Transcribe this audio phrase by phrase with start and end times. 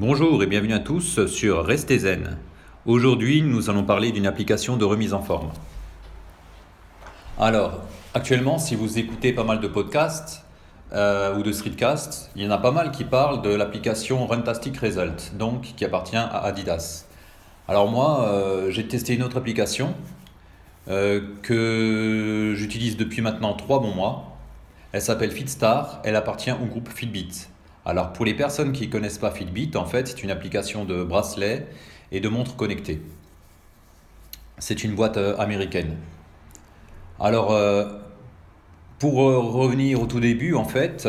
[0.00, 2.36] Bonjour et bienvenue à tous sur Restez Zen.
[2.84, 5.52] Aujourd'hui, nous allons parler d'une application de remise en forme.
[7.38, 7.80] Alors,
[8.12, 10.44] actuellement, si vous écoutez pas mal de podcasts
[10.92, 14.76] euh, ou de streetcasts, il y en a pas mal qui parlent de l'application Runtastic
[14.78, 17.06] Result, donc qui appartient à Adidas.
[17.68, 19.94] Alors moi, euh, j'ai testé une autre application
[20.88, 24.36] euh, que j'utilise depuis maintenant trois bons mois.
[24.90, 27.46] Elle s'appelle Fitstar, elle appartient au groupe Fitbit.
[27.84, 31.04] Alors pour les personnes qui ne connaissent pas Fitbit, en fait, c'est une application de
[31.04, 31.66] bracelet
[32.12, 33.02] et de montres connectées.
[34.58, 35.96] C'est une boîte euh, américaine.
[37.20, 37.56] Alors
[38.98, 41.08] pour revenir au tout début, en fait,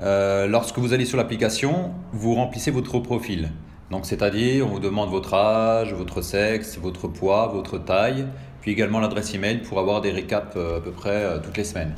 [0.00, 3.50] lorsque vous allez sur l'application, vous remplissez votre profil.
[3.90, 8.26] Donc, c'est-à-dire, on vous demande votre âge, votre sexe, votre poids, votre taille,
[8.60, 11.64] puis également l'adresse email pour avoir des récaps euh, à peu près euh, toutes les
[11.64, 11.94] semaines.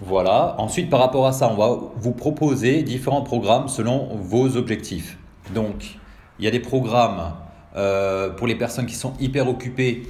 [0.00, 0.54] Voilà.
[0.58, 5.18] Ensuite, par rapport à ça, on va vous proposer différents programmes selon vos objectifs.
[5.54, 5.98] Donc,
[6.38, 7.32] il y a des programmes
[7.76, 10.02] euh, pour les personnes qui sont hyper occupées,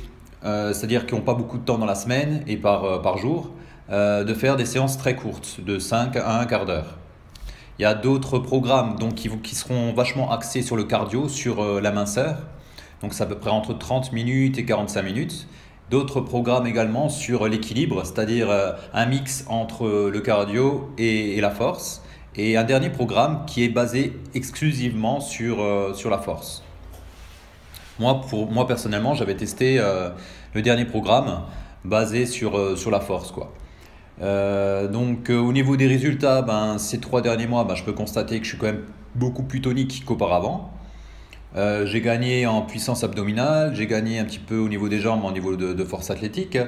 [0.42, 3.50] c'est-à-dire qui n'ont pas beaucoup de temps dans la semaine et par, par jour,
[3.90, 6.98] de faire des séances très courtes, de 5 à 1 quart d'heure.
[7.78, 11.60] Il y a d'autres programmes donc, qui, qui, seront vachement axés sur le cardio, sur
[11.60, 12.36] euh, la minceur.
[13.02, 15.48] Donc c'est à peu près entre 30 minutes et 45 minutes.
[15.94, 22.02] D'autres programmes également sur l'équilibre, c'est-à-dire euh, un mix entre le cardio et, la force.
[22.34, 26.64] Et un dernier programme qui est basé exclusivement sur, euh, sur la force.
[28.00, 29.80] Moi, pour, moi personnellement, j'avais testé
[30.52, 31.42] le dernier programme
[31.84, 33.30] basé sur, sur la force.
[33.30, 33.52] Quoi.
[34.22, 37.92] Euh, donc euh, au niveau des résultats, ben, ces trois derniers mois, ben, je peux
[37.92, 38.84] constater que je suis quand même
[39.14, 40.72] beaucoup plus tonique qu'auparavant.
[41.56, 45.24] Euh, j'ai gagné en puissance abdominale, j'ai gagné un petit peu au niveau des jambes,
[45.24, 46.58] au niveau de, force athlétique,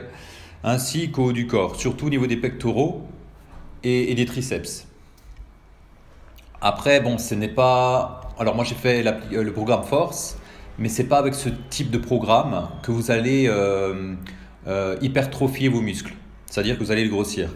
[0.62, 3.02] ainsi qu'au haut du corps, surtout au niveau des pectoraux
[3.82, 4.86] et, des triceps.
[6.60, 8.22] Après, bon, ce n'est pas.
[8.38, 10.38] Alors moi j'ai fait le programme force,
[10.78, 13.50] mais c'est pas avec ce type de programme que vous allez
[15.00, 16.14] hypertrophier vos muscles
[16.56, 17.50] c'est-à-dire que vous allez le grossir.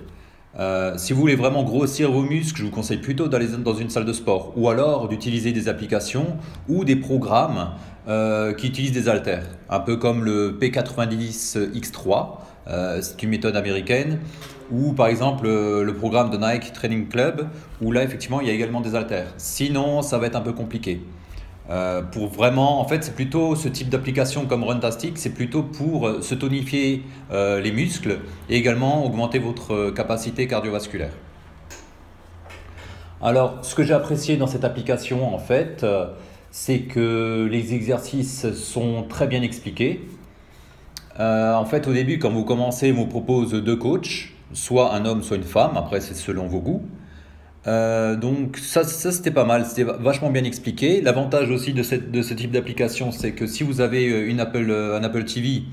[0.59, 3.88] Euh, si vous voulez vraiment grossir vos muscles, je vous conseille plutôt d'aller dans une
[3.88, 6.38] salle de sport ou alors d'utiliser des applications
[6.69, 7.71] ou des programmes
[8.09, 14.19] euh, qui utilisent des haltères, un peu comme le P90X3, euh, c'est une méthode américaine,
[14.72, 17.47] ou par exemple le programme de Nike Training Club,
[17.81, 19.32] où là effectivement il y a également des haltères.
[19.37, 21.00] Sinon, ça va être un peu compliqué.
[21.69, 26.09] Euh, pour vraiment, en fait, c'est plutôt ce type d'application comme Runtastic, c'est plutôt pour
[26.09, 31.12] euh, se tonifier euh, les muscles et également augmenter votre capacité cardiovasculaire.
[33.22, 35.84] Alors, ce que j'ai apprécié dans cette application, en fait,
[36.50, 40.09] c'est que les exercices sont très bien expliqués.
[41.19, 45.22] en fait, au début, quand vous commencez, on vous propose deux coachs, soit un homme,
[45.22, 46.82] soit une femme, après c'est selon vos goûts.
[47.66, 51.00] Euh, donc ça, ça c'était pas mal, c'était vachement bien expliqué.
[51.03, 54.98] L'avantage aussi de, ce type d'application, c'est que si vous avez euh, une Apple, euh,
[54.98, 55.65] un Apple TV,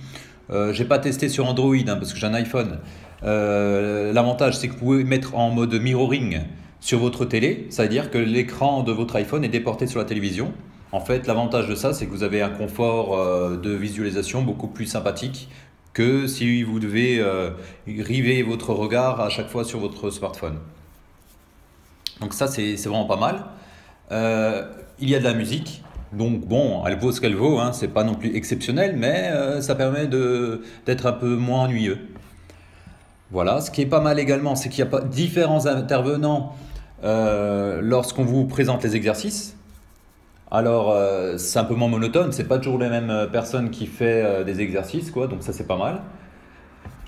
[0.50, 2.80] euh, j'ai pas testé sur Android hein, parce que j'ai un iPhone.
[3.24, 6.42] L'avantage, c'est que vous pouvez mettre en mode mirroring
[6.80, 10.54] sur votre télé, c'est-à-dire que l'écran de votre iPhone est déporté sur la télévision.
[10.92, 13.18] En fait, l'avantage de ça, c'est que vous avez un confort
[13.58, 15.50] de visualisation beaucoup plus sympathique
[15.94, 17.22] que si vous devez
[17.88, 20.60] river votre regard à chaque fois sur votre smartphone.
[22.22, 23.46] Donc ça, c'est vraiment pas mal.
[24.12, 24.64] Euh,
[25.00, 25.84] il y a de la musique.
[26.14, 29.60] Donc bon, elle vaut ce qu'elle vaut, hein, c'est pas non plus exceptionnel, mais euh,
[29.60, 32.00] ça permet d'être un peu moins ennuyeux.
[33.32, 36.56] Voilà, ce qui est pas mal également, c'est qu'il y a pas différents intervenants
[37.04, 39.58] euh, lorsqu'on vous présente les exercices.
[40.50, 40.96] Alors
[41.38, 45.12] c'est un peu moins monotone, c'est pas toujours les mêmes personnes qui font des exercices,
[45.12, 46.00] quoi, donc ça c'est pas mal.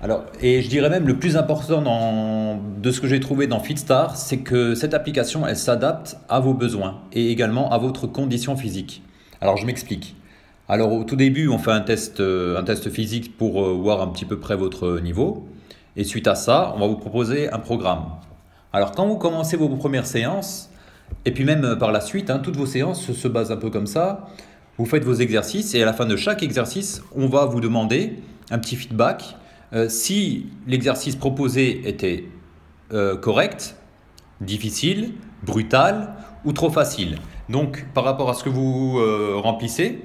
[0.02, 4.16] Alors, et je dirais même le plus important de ce que j'ai trouvé dans Fitstar,
[4.16, 9.02] c'est que cette application, elle s'adapte à vos besoins et également à votre condition physique.
[9.42, 10.16] Alors, je m'explique.
[10.68, 14.00] Alors, au tout début, on fait un test, euh, un test physique pour euh, voir
[14.00, 15.46] un petit peu près votre niveau.
[15.96, 18.04] Et suite à ça, on va vous proposer un programme.
[18.72, 20.70] Alors, quand vous commencez vos premières séances,
[21.26, 23.68] et puis même euh, par la suite, hein, toutes vos séances se basent un peu
[23.68, 24.28] comme ça.
[24.78, 28.22] Vous faites vos exercices et à la fin de chaque exercice, on va vous demander
[28.50, 29.36] un petit feedback
[29.72, 32.24] euh, si l'exercice proposé était
[32.92, 33.76] euh, correct,
[34.40, 35.14] difficile,
[35.44, 36.14] brutal
[36.44, 37.18] ou trop facile.
[37.48, 40.04] Donc par rapport à ce que vous euh, remplissez,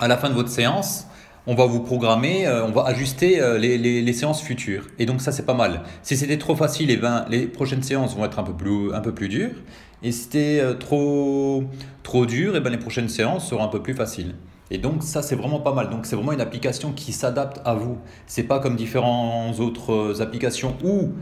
[0.00, 1.06] à la fin de votre séance,
[1.46, 4.86] on va vous programmer, on va ajuster les, séances futures.
[4.98, 5.82] Et donc ça c'est pas mal.
[6.02, 9.00] Si c'était trop facile, eh ben, les prochaines séances vont être un peu plus, un
[9.00, 9.54] peu plus dures.
[10.02, 11.64] Et si c'était trop,
[12.02, 14.36] trop dur, eh ben, les prochaines séances seront un peu plus faciles.
[14.74, 15.88] Et donc ça c'est vraiment pas mal.
[15.88, 17.98] Donc c'est vraiment une application qui s'adapte à vous.
[18.26, 21.12] C'est pas comme différentes autres applications ou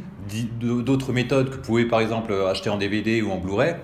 [0.58, 3.75] d'autres méthodes que vous pouvez par exemple acheter en DVD ou en Blu-ray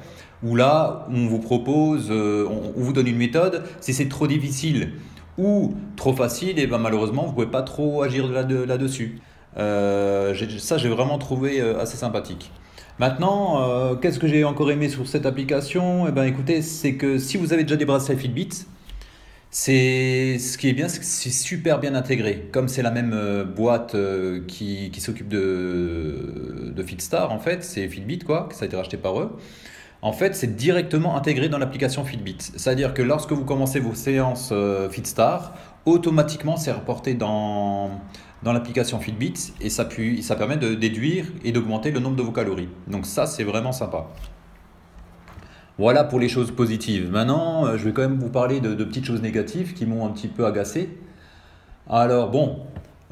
[0.43, 3.63] Où là, on vous propose, euh, on, vous donne une méthode.
[3.81, 4.93] Si c'est trop difficile
[5.37, 9.21] ou trop facile, et ben malheureusement, vous ne pouvez pas trop agir là-dessus.
[9.59, 12.51] Euh, ça, j'ai vraiment trouvé euh, assez sympathique.
[12.99, 16.09] Maintenant, qu'est-ce que j'ai encore aimé sur cette application?
[16.09, 18.49] Eh ben, écoutez, c'est que si vous avez déjà des bracelets Fitbit,
[19.51, 22.49] c'est ce qui est bien, c'est super bien intégré.
[22.53, 23.97] Comme c'est la même boîte
[24.47, 28.97] qui, qui s'occupe de, de Fitstar, en fait, c'est Fitbit, quoi, ça a été racheté
[28.97, 29.39] par eux
[30.03, 32.39] en fait, c'est directement intégré dans l'application Fitbit.
[32.39, 35.55] C'est-à-dire que lorsque vous commencez vos séances euh, FitStar,
[35.87, 37.91] automatiquement, c'est reporté dans,
[38.43, 39.89] dans l'application Fitbit et ça,
[40.23, 42.69] ça permet de déduire et d'augmenter le nombre de vos calories.
[42.87, 44.09] Donc ça, c'est vraiment sympa.
[45.79, 47.11] Voilà pour les choses positives.
[47.11, 50.11] Maintenant, euh, je vais quand même vous parler de, petites choses négatives qui m'ont un
[50.11, 50.91] petit peu agacé.
[51.89, 52.61] Alors bon,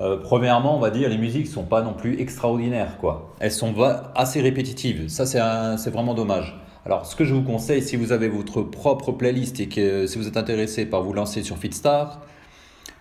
[0.01, 3.35] euh, premièrement, on va dire les musiques sont pas non plus extraordinaires quoi.
[3.41, 3.75] Elles sont
[4.15, 5.09] assez répétitives.
[5.09, 6.61] Ça c'est vraiment dommage.
[6.87, 10.19] Alors, ce que je vous conseille, si vous avez votre propre playlist et que si
[10.19, 12.21] vous êtes intéressé par vous lancer sur Fitstar,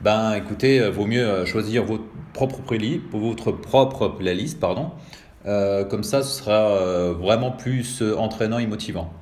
[0.02, 2.04] ben écoutez, euh, vaut mieux euh, choisir votre
[2.34, 4.90] propre playlist, votre propre playlist, pardon.
[5.46, 9.14] Euh, comme ça, ce sera vraiment plus entraînant et motivant.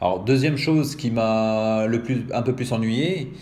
[0.00, 3.32] Alors, deuxième chose qui m'a un peu plus ennuyé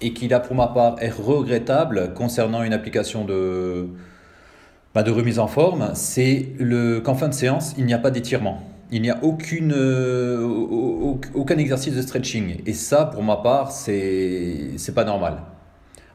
[0.00, 3.88] et qui là pour ma part est regrettable concernant une application de,
[4.94, 6.48] ben, de remise en forme, c'est
[7.04, 8.62] qu'en fin de séance, il n'y a pas d'étirement
[8.94, 10.40] il n'y a aucune, euh,
[11.34, 12.62] aucun exercice de stretching.
[12.64, 15.38] Et ça, pour ma part, c'est n'est pas normal.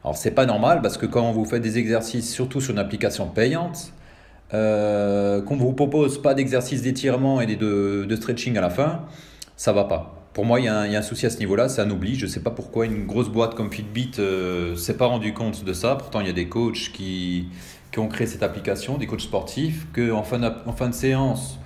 [0.02, 3.26] Alors, c'est pas normal parce que quand vous faites des exercices, surtout sur une application
[3.26, 3.92] payante,
[4.54, 9.02] euh, qu'on ne vous propose pas d'exercice d'étirement et de, de, stretching à la fin,
[9.60, 10.14] ça va pas.
[10.32, 12.14] Pour moi, il y, a un, souci à ce niveau-là, c'est un oubli.
[12.14, 15.34] Je ne sais pas pourquoi une grosse boîte comme Fitbit ne euh, s'est pas rendu
[15.34, 15.96] compte de ça.
[15.96, 17.48] Pourtant, il y a des coachs qui,
[17.98, 21.58] ont créé cette application, des coachs sportifs, qu'en fin, en fin de séance,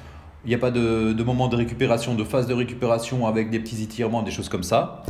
[0.45, 3.81] il n'y a pas de, moment de récupération, de phase de récupération avec des petits
[3.81, 5.05] étirements, des choses comme ça.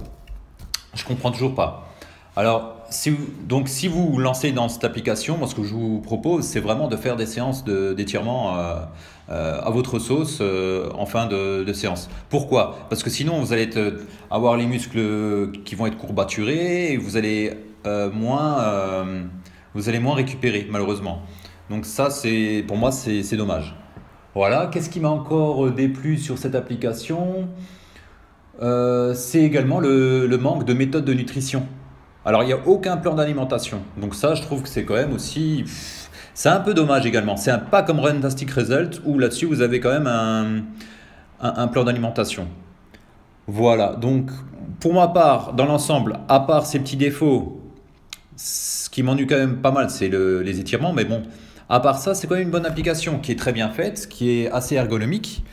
[0.93, 1.89] Je comprends toujours pas.
[2.37, 6.01] Alors, si vous, donc si vous lancez dans cette application, moi ce que je vous
[6.01, 8.75] propose, c'est vraiment de faire des séances d'étirement euh,
[9.31, 12.11] euh, à votre sauce euh, en fin de, séance.
[12.31, 12.77] Pourquoi?
[12.89, 13.71] Parce que sinon, vous allez
[14.31, 17.53] avoir les muscles qui vont être courbaturés et vous allez
[18.13, 19.05] moins,
[19.75, 21.23] vous allez moins récupérer malheureusement.
[21.71, 22.09] Donc ça,
[22.67, 23.77] pour moi, c'est dommage.
[24.35, 27.49] Voilà, qu'est-ce qui m'a encore déplu sur cette application?
[28.61, 31.67] C'est également le, manque de méthode de nutrition.
[32.25, 33.83] Alors, il n'y a aucun plan d'alimentation.
[33.97, 35.65] Donc ça, je trouve que c'est quand même aussi...
[36.35, 37.37] C'est un peu dommage également.
[37.37, 40.65] C'est pas comme Fantastic Result où là-dessus, vous avez quand même
[41.41, 42.49] un, plan d'alimentation.
[43.47, 44.31] Voilà, donc
[44.81, 47.61] pour ma part, dans l'ensemble, à part ces petits défauts,
[48.37, 51.23] ce qui m'ennuie quand même pas mal, c'est le, les étirements, mais bon,
[51.69, 54.31] à part ça, c'est quand même une bonne application qui est très bien faite, qui
[54.31, 55.45] est assez ergonomique,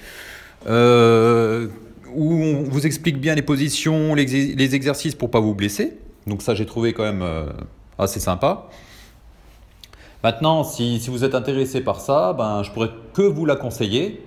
[0.67, 1.67] euh,
[2.13, 5.97] où on vous explique bien les positions, les, exercices pour pas vous blesser.
[6.27, 7.45] Donc ça, j'ai trouvé quand même euh,
[7.97, 8.67] assez sympa.
[10.23, 14.23] Maintenant, si, vous êtes intéressé par ça, ben, je pourrais que vous la conseiller,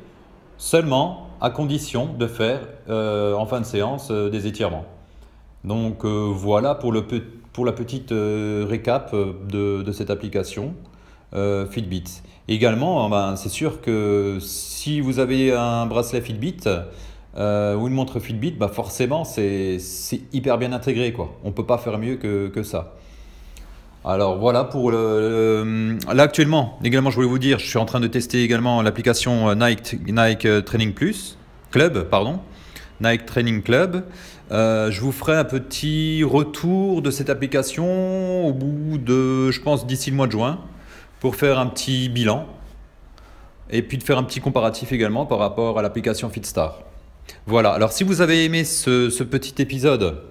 [0.58, 4.86] seulement à condition de faire euh, en fin de séance des étirements.
[5.62, 7.04] Donc voilà pour, le,
[7.52, 10.74] pour la petite récap de cette application.
[11.34, 12.04] Euh, Fitbit.
[12.46, 16.60] Également, hein, ben, c'est sûr que si vous avez un bracelet Fitbit
[17.36, 19.78] euh, ou une montre Fitbit, bah forcément c'est
[20.32, 21.12] hyper bien intégré.
[21.12, 21.36] Quoi.
[21.42, 22.94] On ne peut pas faire mieux que, que ça.
[24.04, 28.00] Alors voilà pour le, là actuellement également je voulais vous dire je suis en train
[28.00, 31.38] de tester également l'application euh, Nike Nike Training Plus
[31.70, 32.40] Club pardon
[33.00, 34.04] Nike Training Club
[34.50, 40.10] je vous ferai un petit retour de cette application au bout de je pense d'ici
[40.10, 40.60] le mois de juin
[41.20, 42.46] pour faire un petit bilan
[43.70, 46.82] et puis de faire un petit comparatif également par rapport à l'application Fitstar.
[47.46, 50.22] Voilà, alors si vous avez aimé ce, petit épisode,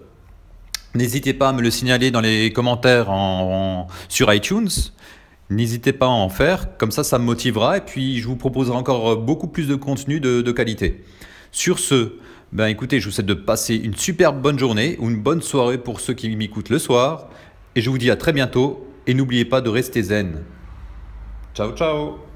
[0.95, 3.11] n'hésitez pas à me le signaler dans les commentaires
[4.09, 4.69] sur iTunes.
[5.49, 8.75] N'hésitez pas à en faire, comme ça ça me motivera et puis je vous proposerai
[8.75, 11.03] encore beaucoup plus de contenu de, de qualité.
[11.51, 12.13] Sur ce,
[12.53, 15.77] ben écoutez, je vous souhaite de passer une superbe bonne journée ou une bonne soirée
[15.77, 17.29] pour ceux qui m'écoutent le soir
[17.75, 20.43] et je vous dis à très bientôt et n'oubliez pas de rester zen.
[21.53, 22.32] Ciao ciao